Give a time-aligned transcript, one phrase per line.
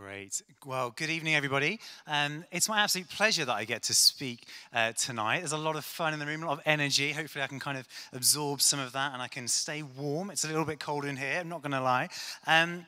[0.00, 0.42] Great.
[0.64, 1.80] Well, good evening, everybody.
[2.06, 5.40] Um, it's my absolute pleasure that I get to speak uh, tonight.
[5.40, 7.10] There's a lot of fun in the room, a lot of energy.
[7.10, 10.30] Hopefully, I can kind of absorb some of that and I can stay warm.
[10.30, 12.10] It's a little bit cold in here, I'm not going to lie.
[12.46, 12.86] Um,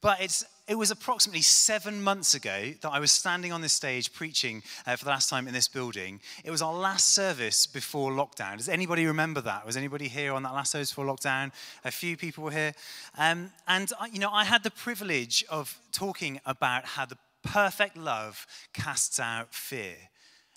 [0.00, 4.12] but it's, it was approximately seven months ago that I was standing on this stage
[4.12, 6.20] preaching uh, for the last time in this building.
[6.44, 8.58] It was our last service before lockdown.
[8.58, 9.64] Does anybody remember that?
[9.64, 11.52] Was anybody here on that last service before lockdown?
[11.86, 12.74] A few people were here.
[13.16, 18.46] Um, and, you know, I had the privilege of talking about how the perfect love
[18.74, 19.96] casts out fear.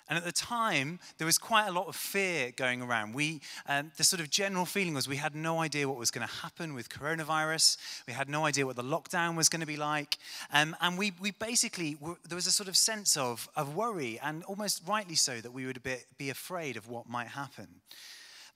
[0.08, 3.14] And at the time, there was quite a lot of fear going around.
[3.14, 6.26] We, um, the sort of general feeling was we had no idea what was going
[6.26, 7.76] to happen with coronavirus.
[8.06, 10.18] We had no idea what the lockdown was going to be like.
[10.52, 14.18] Um, and we, we basically, were, there was a sort of sense of, of worry,
[14.22, 17.68] and almost rightly so, that we would be, be afraid of what might happen.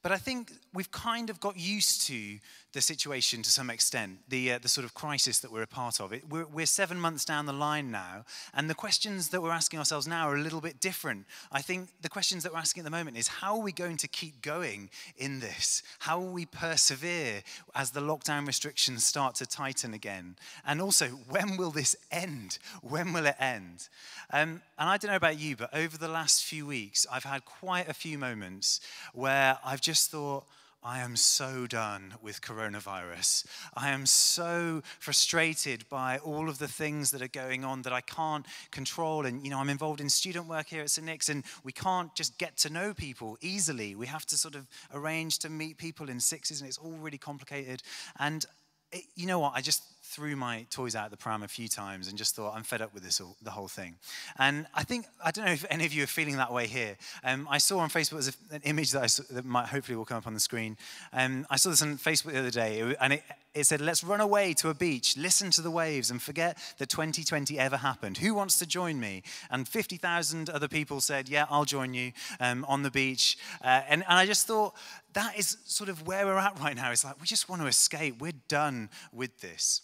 [0.03, 2.39] But I think we've kind of got used to
[2.77, 5.99] the situation to some extent, the, uh, the sort of crisis that we're a part
[5.99, 6.13] of.
[6.13, 9.79] It, we're, we're seven months down the line now, and the questions that we're asking
[9.79, 11.25] ourselves now are a little bit different.
[11.51, 13.97] I think the questions that we're asking at the moment is how are we going
[13.97, 15.83] to keep going in this?
[16.01, 17.43] How will we persevere
[17.75, 20.37] as the lockdown restrictions start to tighten again?
[20.67, 22.59] And also, when will this end?
[22.83, 23.89] When will it end?
[24.35, 27.47] Um, and I don't know about you, but over the last few weeks, I've had
[27.47, 28.81] quite a few moments
[29.15, 30.45] where I've just thought,
[30.87, 33.45] I am so done with coronavirus.
[33.75, 38.03] I am so frustrated by all of the things that are going on that I
[38.03, 39.27] can't control.
[39.27, 41.05] And, you know, I'm involved in student work here at St.
[41.05, 43.97] Nick's, and we can't just get to know people easily.
[43.97, 47.19] We have to sort of arrange to meet people in sixes, and it's all really
[47.19, 47.83] complicated.
[48.21, 48.47] And
[48.93, 49.55] it, you know what?
[49.57, 49.83] I just
[50.17, 52.81] threw my toys out of the pram a few times and just thought, I'm fed
[52.81, 53.97] up with this, the whole thing.
[54.39, 56.97] And I think, I don't know if any of you are feeling that way here.
[57.23, 60.17] Um, I saw on Facebook there's an image that, saw, that might hopefully will come
[60.17, 60.79] up on the screen.
[61.13, 64.23] Um, I saw this on Facebook the other day, and it, it said, Let's run
[64.23, 68.17] away to a beach, listen to the waves, and forget that 2020 ever happened.
[68.17, 69.23] Who wants to join me?
[69.51, 73.37] And 50,000 other people said, Yeah, I'll join you um, on the beach.
[73.63, 74.75] Uh, and, and I just thought,
[75.13, 76.91] that is sort of where we're at right now.
[76.91, 78.21] It's like we just want to escape.
[78.21, 79.83] We're done with this.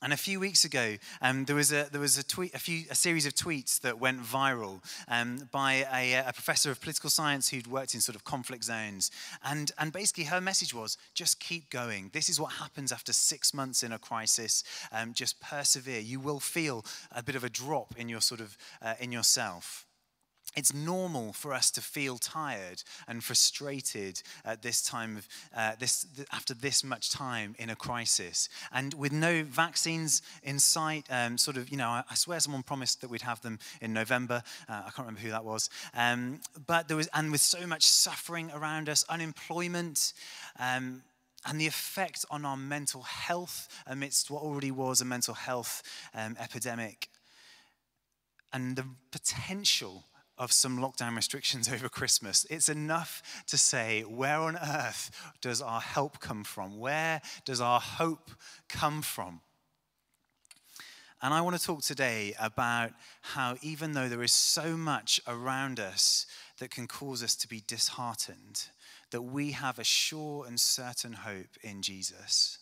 [0.00, 2.84] And a few weeks ago, um, there was, a, there was a, tweet, a, few,
[2.88, 7.48] a series of tweets that went viral um, by a, a, professor of political science
[7.48, 9.10] who'd worked in sort of conflict zones.
[9.42, 12.10] And, and basically, her message was just keep going.
[12.12, 14.62] This is what happens after six months in a crisis.
[14.92, 16.00] Um, just persevere.
[16.00, 19.87] You will feel a bit of a drop in your sort of uh, in yourself
[20.58, 26.04] it's normal for us to feel tired and frustrated at this time of uh, this
[26.32, 28.48] after this much time in a crisis.
[28.72, 33.00] And with no vaccines in sight um, sort of you know I, swear someone promised
[33.02, 34.42] that we'd have them in november.
[34.68, 35.70] Uh, i can't remember who that was.
[35.94, 40.12] Um, but there was and with so much suffering around us unemployment
[40.58, 41.02] um,
[41.46, 46.36] and the effect on our mental health amidst what already was a mental health um,
[46.40, 47.08] epidemic.
[48.52, 50.07] And the potential
[50.38, 52.46] of some lockdown restrictions over Christmas.
[52.50, 55.10] It's enough to say, where on earth
[55.40, 56.78] does our help come from?
[56.78, 58.30] Where does our hope
[58.68, 59.40] come from?
[61.20, 65.80] And I want to talk today about how, even though there is so much around
[65.80, 66.26] us
[66.58, 68.66] that can cause us to be disheartened,
[69.10, 72.57] that we have a sure and certain hope in Jesus.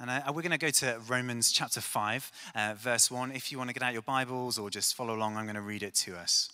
[0.00, 3.32] And uh, we're going to go to Romans chapter 5, uh, verse 1.
[3.32, 5.60] If you want to get out your Bibles or just follow along, I'm going to
[5.60, 6.50] read it to us.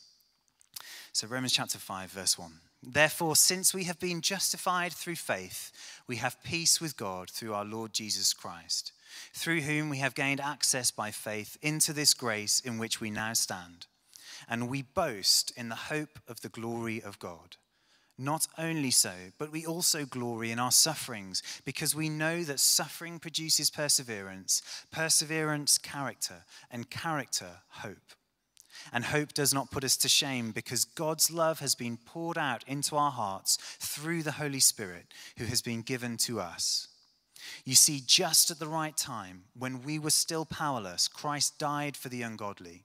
[1.12, 2.52] So, Romans chapter 5, verse 1.
[2.82, 5.72] Therefore, since we have been justified through faith,
[6.06, 8.92] we have peace with God through our Lord Jesus Christ,
[9.34, 13.34] through whom we have gained access by faith into this grace in which we now
[13.34, 13.86] stand.
[14.48, 17.56] And we boast in the hope of the glory of God.
[18.16, 23.18] Not only so, but we also glory in our sufferings, because we know that suffering
[23.18, 28.12] produces perseverance, perseverance, character, and character, hope.
[28.92, 32.62] And hope does not put us to shame, because God's love has been poured out
[32.68, 35.06] into our hearts through the Holy Spirit,
[35.38, 36.88] who has been given to us.
[37.64, 42.08] You see, just at the right time, when we were still powerless, Christ died for
[42.08, 42.84] the ungodly.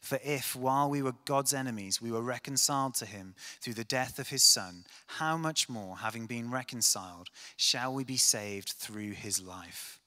[0.00, 4.18] For if, while we were God's enemies, we were reconciled to him through the death
[4.18, 9.40] of his Son, how much more, having been reconciled, shall we be saved through his
[9.40, 10.00] life?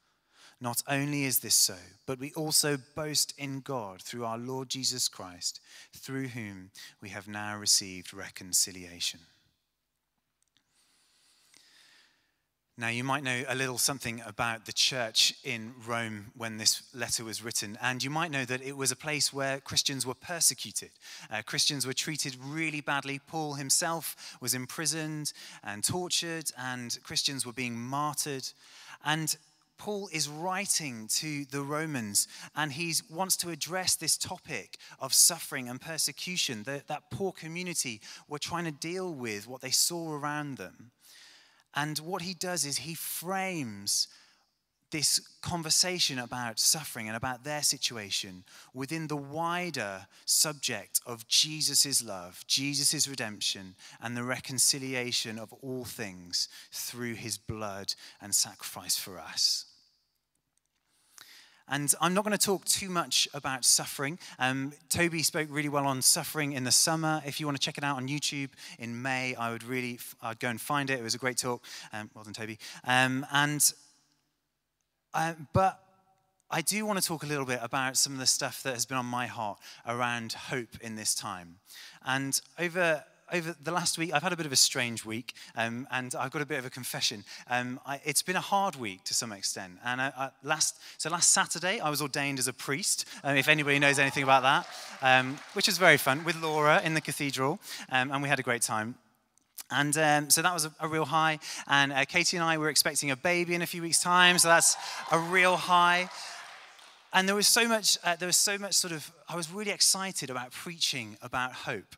[0.62, 1.76] Not only is this so,
[2.06, 5.62] but we also boast in God through our Lord Jesus Christ,
[5.96, 6.72] through whom
[7.02, 9.22] we have now received reconciliation.
[12.80, 17.26] Now, you might know a little something about the church in Rome when this letter
[17.26, 20.92] was written, and you might know that it was a place where Christians were persecuted.
[21.30, 23.20] Uh, Christians were treated really badly.
[23.20, 28.48] Paul himself was imprisoned and tortured, and Christians were being martyred.
[29.04, 29.36] And
[29.78, 35.70] Paul is writing to the Romans and he wants to address this topic of suffering
[35.70, 40.58] and persecution that that poor community were trying to deal with, what they saw around
[40.58, 40.92] them.
[41.76, 44.08] And what he does is he frames
[44.92, 48.44] this conversation about suffering and about their situation
[48.74, 56.48] within the wider subject of Jesus' love, Jesus' redemption, and the reconciliation of all things
[56.72, 59.66] through his blood and sacrifice for us.
[61.70, 64.18] And I'm not going to talk too much about suffering.
[64.40, 67.22] Um, Toby spoke really well on suffering in the summer.
[67.26, 68.50] If you want to check it out on YouTube
[68.80, 71.00] in May, I would really, I'd go and find it.
[71.00, 71.64] It was a great talk.
[71.94, 72.58] Um, well done, Toby.
[72.86, 73.74] Um, and,
[75.14, 75.80] uh, but
[76.50, 78.88] I do want to talk a little bit about some of the stuff that has
[78.88, 81.58] been on my heart around hope in this time.
[82.04, 83.04] And over
[83.34, 86.32] over the last week, I've had a bit of a strange week, um, and I've
[86.32, 87.24] got a bit of a confession.
[87.50, 89.74] Um, I, it's been a hard week to some extent.
[89.84, 93.48] And I, I, last, so last Saturday, I was ordained as a priest, um, if
[93.48, 94.68] anybody knows anything about that,
[95.02, 97.60] um, which was very fun with Laura in the cathedral,
[97.92, 98.96] um, and we had a great time.
[99.72, 101.40] And um, so that was a, a, real high.
[101.68, 104.48] And uh, Katie and I were expecting a baby in a few weeks' time, so
[104.48, 104.76] that's
[105.12, 106.10] a real high.
[107.14, 109.72] And there was so much, uh, there was so much sort of, I was really
[109.72, 111.96] excited about preaching about hope.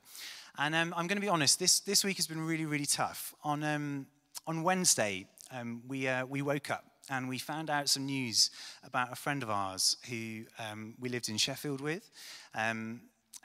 [0.57, 3.33] And um, I'm going to be honest, this, this week has been really, really tough.
[3.43, 4.05] On, um,
[4.45, 8.51] on Wednesday, um, we, uh, we woke up and we found out some news
[8.83, 12.09] about a friend of ours who um, we lived in Sheffield with,
[12.53, 13.01] um,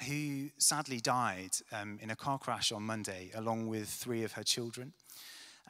[0.07, 4.43] who sadly died um, in a car crash on Monday, along with three of her
[4.43, 4.93] children.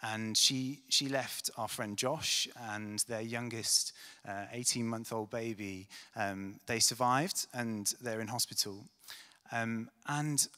[0.02, 3.92] And she, she left our friend Josh and their youngest
[4.52, 5.88] 18 uh, month old baby.
[6.66, 8.84] they survived and they're in hospital.
[9.52, 10.48] and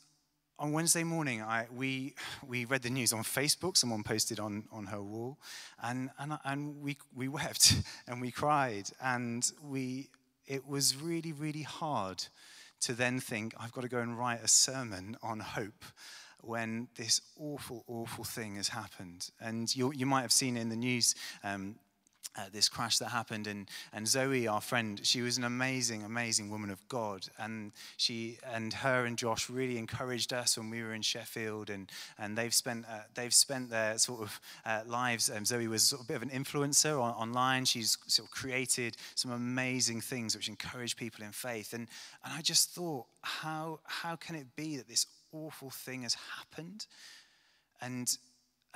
[0.59, 2.15] on Wednesday morning, I, we,
[2.47, 3.77] we read the news on Facebook.
[3.77, 5.39] Someone posted on, on her wall.
[5.83, 7.77] And, and, and we, we wept
[8.09, 8.91] and we cried.
[9.01, 10.11] And we,
[10.47, 12.25] it was really, really hard
[12.81, 15.85] to then think, I've got to go and write a sermon on hope
[16.41, 19.31] when this awful, awful thing has happened.
[19.41, 21.77] And you, you might have seen in the news um,
[22.37, 23.47] uh, this crash that happened.
[23.47, 27.27] And, and Zoe, our friend, she was an amazing, amazing woman of God.
[27.39, 31.71] And she and her and Josh really encouraged us when we were in Sheffield.
[31.71, 35.31] And, and they've, spent, uh, they've spent their sort of uh, lives.
[35.31, 37.65] Um, Zoe was sort of a bit of an influencer on, online.
[37.65, 41.73] She's sort of created some amazing things which encourage people in faith.
[41.73, 41.89] And,
[42.25, 46.87] and I just thought, how, how can it be that this awful thing has happened?
[47.81, 48.17] And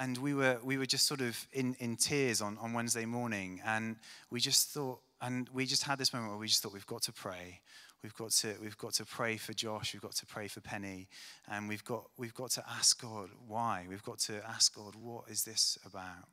[0.03, 3.61] and we were, we were just sort of in, in tears on, on Wednesday morning.
[3.65, 3.95] And
[4.31, 7.03] we just thought, and we just had this moment where we just thought, we've got
[7.03, 7.61] to pray.
[8.03, 9.93] We've got to, we've got to pray for Josh.
[9.95, 11.07] We've got to pray for Penny.
[11.49, 13.87] And we've got, we've got to ask God why.
[13.89, 16.27] We've got to ask God, what is this about?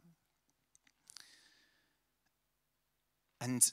[3.39, 3.71] And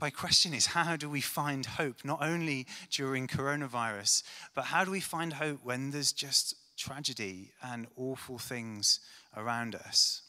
[0.00, 4.22] my question is, how do we find hope, not only during coronavirus,
[4.54, 9.00] but how do we find hope when there's just tragedy and awful things
[9.36, 10.22] around us.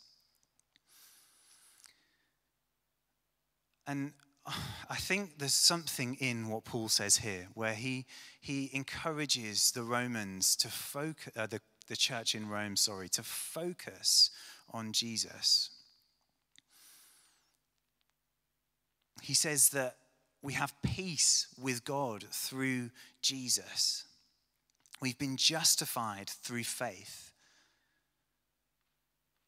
[3.88, 4.14] And
[4.90, 8.06] I think there's something in what Paul says here, where he,
[8.40, 14.31] he encourages the Romans to focus, uh, the, the church in Rome, sorry, to focus
[14.71, 15.71] on Jesus.
[19.21, 19.97] He says that
[20.42, 24.06] we have peace with God through Jesus.
[25.02, 27.29] We've been justified through faith.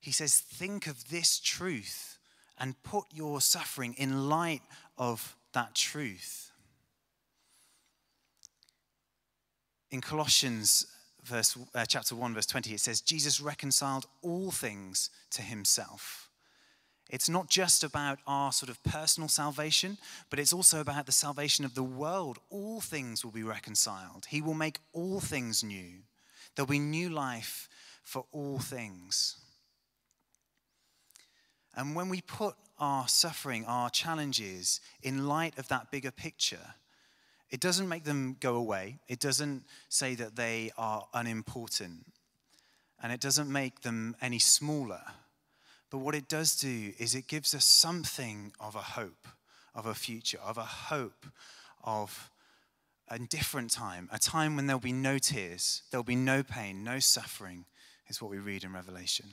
[0.01, 2.17] He says, think of this truth
[2.57, 4.61] and put your suffering in light
[4.97, 6.51] of that truth.
[9.89, 10.87] In Colossians
[11.23, 16.31] verse, uh, chapter 1, verse 20, it says, Jesus reconciled all things to himself
[17.11, 19.97] it's not just about our sort of personal salvation,
[20.29, 22.39] but it's also about the salvation of the world.
[22.49, 24.25] All things will be reconciled.
[24.29, 26.03] He will make all things new.
[26.55, 27.67] There'll be new life
[28.01, 29.35] for all things.
[31.75, 36.75] And when we put our suffering, our challenges in light of that bigger picture,
[37.49, 38.99] it doesn't make them go away.
[39.07, 42.05] It doesn't say that they are unimportant.
[43.03, 45.01] And it doesn't make them any smaller.
[45.89, 49.27] But what it does do is it gives us something of a hope,
[49.75, 51.25] of a future, of a hope
[51.83, 52.29] of
[53.09, 56.99] a different time, a time when there'll be no tears, there'll be no pain, no
[56.99, 57.65] suffering,
[58.07, 59.25] is what we read in Revelation.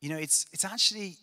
[0.00, 1.16] You know, it's, it's actually,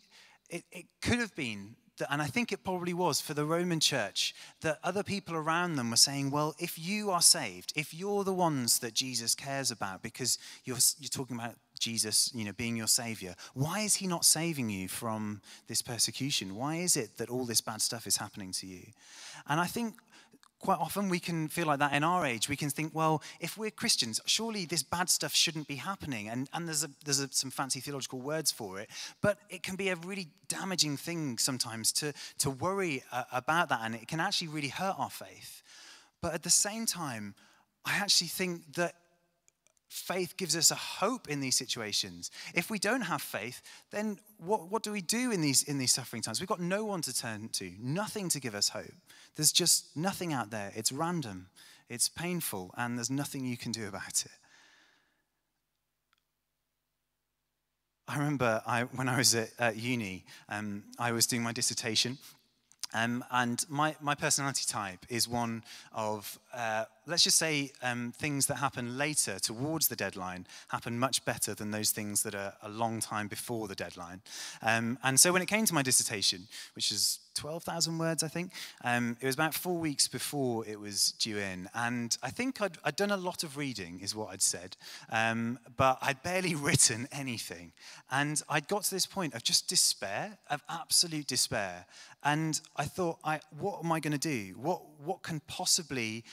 [0.49, 3.79] it, it could have been that, and I think it probably was for the Roman
[3.79, 8.23] church, that other people around them were saying, well, if you are saved, if you're
[8.23, 12.75] the ones that Jesus cares about, because you're, you're talking about Jesus, you know, being
[12.75, 16.55] your savior, why is he not saving you from this persecution?
[16.55, 18.83] Why is it that all this bad stuff is happening to you?
[19.47, 19.95] And I think
[20.65, 22.49] quite often we can feel like that in our age.
[22.49, 26.27] We can think, well, if we're Christians, surely this bad stuff shouldn't be happening.
[26.27, 28.89] And, and there's, a, there's a, some fancy theological words for it.
[29.21, 33.81] But it can be a really damaging thing sometimes to, to worry uh, about that.
[33.83, 35.61] And it can actually really hurt our faith.
[36.19, 37.35] But at the same time,
[37.85, 38.95] I actually think that
[39.95, 42.29] faith gives us a hope in these situations.
[42.53, 43.61] If we don't have faith,
[43.91, 46.41] then what, what do we do in these, in these suffering times?
[46.41, 48.93] We've got no one to turn to, nothing to give us hope.
[49.35, 50.73] There's just nothing out there.
[50.75, 51.47] It's random,
[51.89, 54.31] it's painful, and there's nothing you can do about it.
[58.07, 62.17] I remember I, when I was at, at uni, um, I was doing my dissertation,
[62.93, 68.45] um, and my, my personality type is one of, uh, let's just say, um, things
[68.47, 72.69] that happen later towards the deadline happen much better than those things that are a
[72.69, 74.21] long time before the deadline.
[74.61, 78.51] Um, and so when it came to my dissertation, which is 12,000 words, I think.
[78.83, 81.69] Um, it was about four weeks before it was due in.
[81.73, 84.77] And I think I'd, I'd done a lot of reading, is what I'd said,
[85.11, 87.73] um, but I'd barely written anything.
[88.09, 91.85] And I'd got to this point of just despair, of absolute despair.
[92.23, 94.55] And I thought, I, what am I going to do?
[94.57, 96.23] What, what can possibly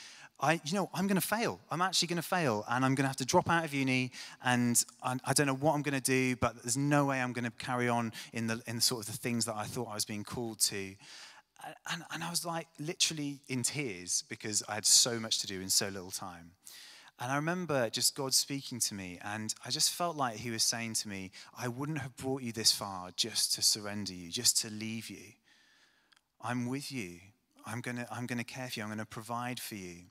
[0.43, 1.61] I, you know, I'm going to fail.
[1.71, 4.11] I'm actually going to fail, and I'm going to have to drop out of uni,
[4.43, 7.31] and I, I don't know what I'm going to do, but there's no way I'm
[7.31, 9.93] going to carry on in the in sort of the things that I thought I
[9.93, 10.95] was being called to.
[11.89, 15.61] And, and I was like literally in tears because I had so much to do
[15.61, 16.51] in so little time.
[17.21, 20.63] And I remember just God speaking to me, and I just felt like He was
[20.63, 24.57] saying to me, I wouldn't have brought you this far just to surrender you, just
[24.63, 25.35] to leave you.
[26.41, 27.19] I'm with you.
[27.65, 28.83] I'm going to I'm going to care for you.
[28.83, 30.07] I'm going to provide for you.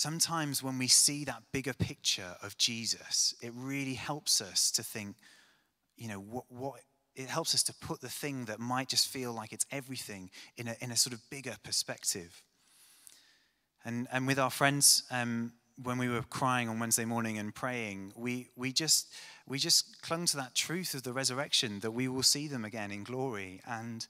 [0.00, 5.14] Sometimes when we see that bigger picture of Jesus, it really helps us to think,
[5.98, 6.80] you know, what, what
[7.14, 10.68] it helps us to put the thing that might just feel like it's everything in
[10.68, 12.42] a, in a sort of bigger perspective.
[13.84, 15.52] And, and with our friends, um,
[15.82, 19.12] when we were crying on Wednesday morning and praying, we, we, just,
[19.46, 22.90] we just clung to that truth of the resurrection that we will see them again
[22.90, 23.60] in glory.
[23.68, 24.06] And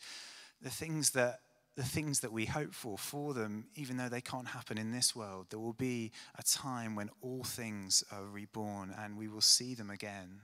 [0.63, 1.41] the things that
[1.81, 5.17] the things that we hope for for them, even though they can't happen in this
[5.17, 5.47] world.
[5.49, 9.89] There will be a time when all things are reborn and we will see them
[9.89, 10.43] again.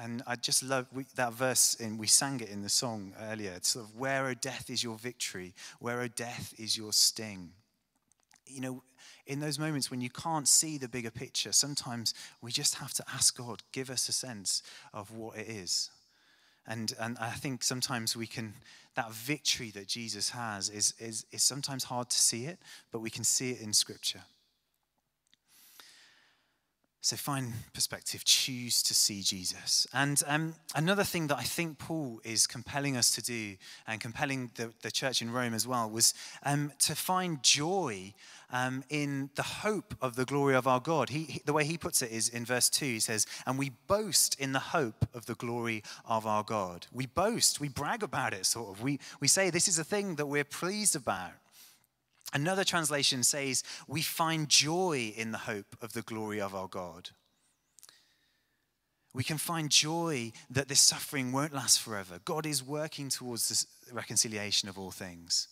[0.00, 3.52] And I just love we, that verse, and we sang it in the song earlier.
[3.52, 5.54] It's sort of, Where, O death, is your victory?
[5.78, 7.52] Where, O death, is your sting?
[8.46, 8.82] You know,
[9.28, 13.04] in those moments when you can't see the bigger picture, sometimes we just have to
[13.14, 15.90] ask God, give us a sense of what it is.
[16.68, 18.52] And, and I think sometimes we can,
[18.94, 22.58] that victory that Jesus has is, is, is sometimes hard to see it,
[22.92, 24.20] but we can see it in Scripture.
[27.00, 29.86] So find perspective, choose to see Jesus.
[29.94, 34.50] And um, another thing that I think Paul is compelling us to do, and compelling
[34.56, 36.12] the, the church in Rome as well, was
[36.42, 38.14] um, to find joy
[38.52, 41.10] um, in the hope of the glory of our God.
[41.10, 43.70] He, he, the way he puts it is in verse 2, he says, And we
[43.86, 46.88] boast in the hope of the glory of our God.
[46.92, 48.82] We boast, we brag about it, sort of.
[48.82, 51.32] We, we say this is a thing that we're pleased about.
[52.32, 57.10] Another translation says, We find joy in the hope of the glory of our God.
[59.14, 62.20] We can find joy that this suffering won't last forever.
[62.24, 65.48] God is working towards this reconciliation of all things.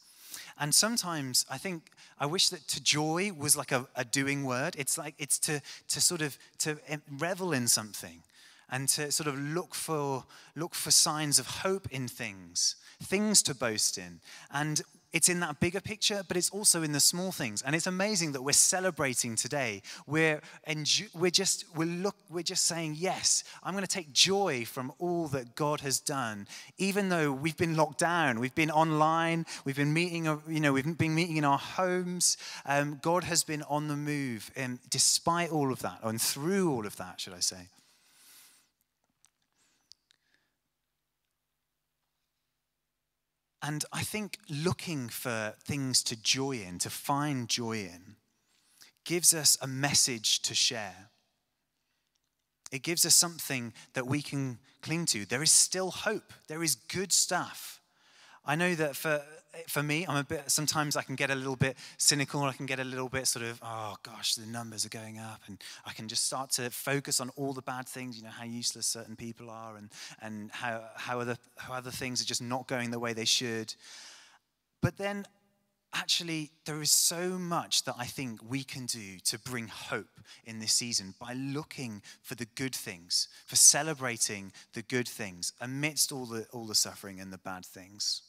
[0.59, 4.76] And sometimes I think I wish that to joy was like a, a doing word.
[4.78, 6.78] It's like it's to, to sort of to
[7.18, 8.23] revel in something
[8.71, 13.54] and to sort of look for look for signs of hope in things things to
[13.54, 14.83] boast in and
[15.16, 17.62] it's in that bigger picture, but it's also in the small things.
[17.62, 19.80] And it's amazing that we're celebrating today.
[20.06, 24.66] We're, enju- we're, just, we're, look, we're just saying, yes, I'm going to take joy
[24.66, 26.46] from all that God has done.
[26.76, 30.99] Even though we've been locked down, we've been online, we've been meeting, you know, we've
[30.99, 32.37] been meeting in our homes.
[32.66, 36.85] Um, God has been on the move and despite all of that, and through all
[36.85, 37.68] of that, should I say.
[43.62, 48.16] And I think looking for things to joy in, to find joy in,
[49.04, 51.10] gives us a message to share.
[52.70, 55.25] It gives us something that we can cling to.
[55.25, 57.80] There is still hope, there is good stuff.
[58.46, 59.22] I know that for,
[59.66, 62.42] for me, I'm a bit, sometimes I can get a little bit cynical.
[62.42, 65.40] I can get a little bit sort of, oh gosh, the numbers are going up.
[65.46, 68.44] And I can just start to focus on all the bad things, you know, how
[68.44, 69.90] useless certain people are and,
[70.22, 73.74] and how, how, other, how other things are just not going the way they should.
[74.80, 75.26] But then
[75.94, 80.58] actually, there is so much that I think we can do to bring hope in
[80.58, 86.26] this season by looking for the good things, for celebrating the good things amidst all
[86.26, 88.22] the, all the suffering and the bad things.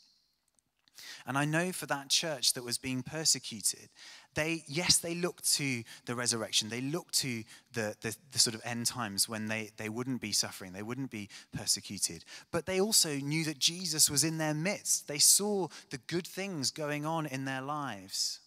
[1.26, 3.90] And I know for that church that was being persecuted,
[4.36, 6.70] they, yes, they looked to the resurrection.
[6.70, 10.32] They looked to the, the, the, sort of end times when they, they wouldn't be
[10.32, 12.24] suffering, they wouldn't be persecuted.
[12.52, 15.08] But they also knew that Jesus was in their midst.
[15.08, 18.40] They saw the good things going on in their lives.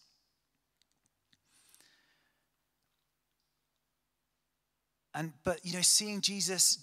[5.14, 6.78] And, but, you know, seeing Jesus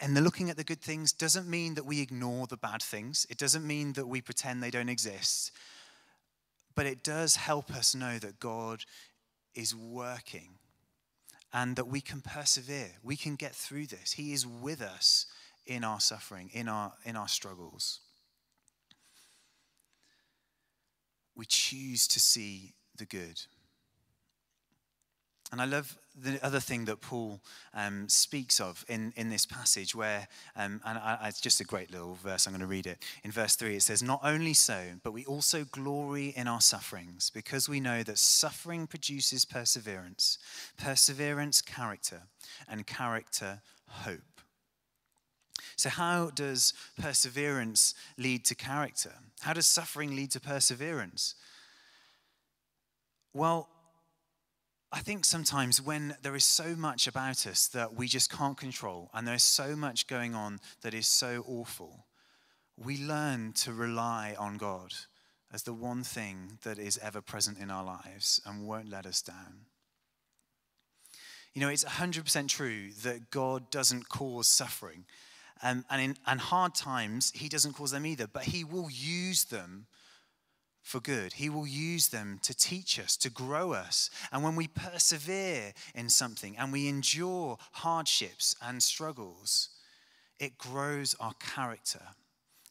[0.00, 3.26] and the looking at the good things doesn't mean that we ignore the bad things.
[3.28, 5.50] It doesn't mean that we pretend they don't exist.
[6.74, 8.84] But it does help us know that God
[9.54, 10.58] is working
[11.52, 12.90] and that we can persevere.
[13.02, 14.12] We can get through this.
[14.12, 15.26] He is with us
[15.66, 18.00] in our suffering, in our, in our struggles.
[21.34, 23.40] We choose to see the good.
[25.50, 27.40] And I love the other thing that Paul
[27.72, 31.90] um, speaks of in, in this passage, where, um, and I, it's just a great
[31.90, 32.98] little verse, I'm going to read it.
[33.24, 37.30] In verse 3, it says, Not only so, but we also glory in our sufferings,
[37.30, 40.38] because we know that suffering produces perseverance,
[40.76, 42.22] perseverance, character,
[42.68, 44.20] and character, hope.
[45.76, 49.12] So, how does perseverance lead to character?
[49.40, 51.36] How does suffering lead to perseverance?
[53.32, 53.68] Well,
[54.90, 59.10] I think sometimes when there is so much about us that we just can't control,
[59.12, 62.06] and there's so much going on that is so awful,
[62.76, 64.94] we learn to rely on God
[65.52, 69.20] as the one thing that is ever present in our lives and won't let us
[69.20, 69.66] down.
[71.52, 75.04] You know, it's 100% true that God doesn't cause suffering.
[75.62, 79.44] Um, and in and hard times, He doesn't cause them either, but He will use
[79.44, 79.86] them
[80.88, 81.34] for good.
[81.34, 84.08] He will use them to teach us, to grow us.
[84.32, 89.68] And when we persevere in something and we endure hardships and struggles,
[90.40, 92.02] it grows our character,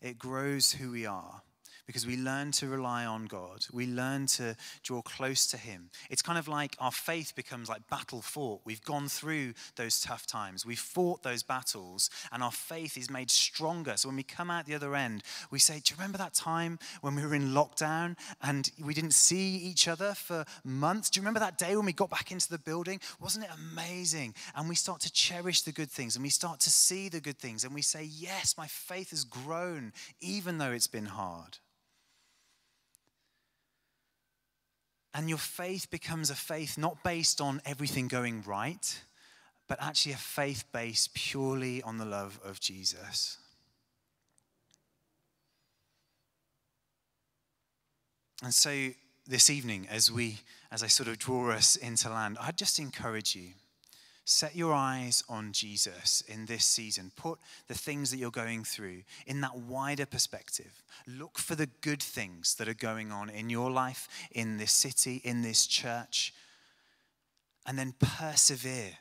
[0.02, 1.44] it grows who we are
[1.88, 3.66] because we learn to rely on God.
[3.72, 5.90] We learn to draw close to Him.
[6.10, 8.62] It's kind of like our faith becomes like battle fought.
[8.66, 13.32] We've gone through those tough times, we've fought those battles, and our faith is made
[13.32, 13.94] stronger.
[13.96, 16.78] So when we come out the other end, we say, Do you remember that time
[17.02, 21.10] when we were in lockdown and we didn't see each other for months?
[21.10, 23.00] Do you remember that day when we got back into the building?
[23.20, 24.36] Wasn't it amazing?
[24.56, 27.38] And we start to cherish the good things and we start to see the good
[27.38, 31.60] things and we say, Yes, my faith has grown, even though it's been hard.
[35.18, 39.02] And your faith becomes a faith not based on everything going right,
[39.68, 43.40] but actually a faith based purely on the love of Jesus.
[48.44, 48.90] And so
[49.26, 50.38] this evening, as we,
[50.72, 53.54] as I sort of draw us into land, I'd just encourage you
[54.30, 57.14] Set your eyes on Jesus in this season.
[57.16, 60.84] Put the things that you're going through in that wider perspective.
[61.08, 65.22] Look for the good things that are going on in your life, in this city,
[65.24, 66.34] in this church,
[67.66, 68.98] and then persevere.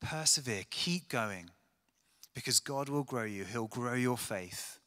[0.00, 0.64] Persevere.
[0.70, 1.50] Keep going
[2.34, 4.78] because God will grow you, He'll grow your faith.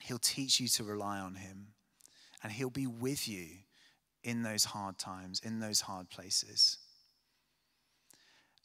[0.00, 1.74] He'll teach you to rely on Him,
[2.42, 3.48] and He'll be with you
[4.24, 6.78] in those hard times, in those hard places.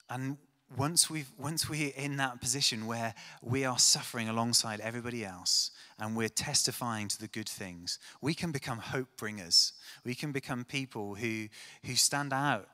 [0.09, 0.37] And
[0.75, 6.15] once, we've, once we're in that position where we are suffering alongside everybody else and
[6.15, 9.73] we're testifying to the good things, we can become hope bringers.
[10.03, 11.47] We can become people who,
[11.85, 12.67] who stand out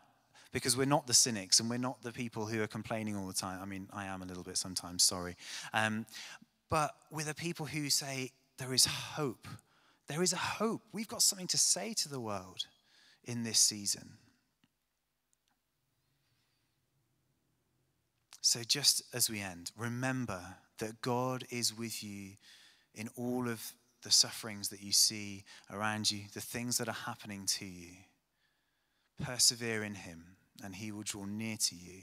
[0.51, 3.33] because we're not the cynics and we're not the people who are complaining all the
[3.33, 3.59] time.
[3.61, 5.35] I mean, I am a little bit sometimes, sorry.
[5.73, 6.05] Um,
[6.69, 9.47] but we're the people who say, there is hope.
[10.07, 10.81] There is a hope.
[10.91, 12.65] We've got something to say to the world
[13.23, 14.17] in this season.
[18.45, 20.41] So, just as we end, remember
[20.79, 22.31] that God is with you
[22.93, 23.71] in all of
[24.03, 27.91] the sufferings that you see around you, the things that are happening to you.
[29.23, 32.01] Persevere in Him, and He will draw near to you.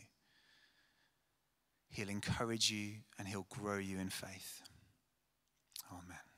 [1.90, 4.62] He'll encourage you, and He'll grow you in faith.
[5.92, 6.29] Amen.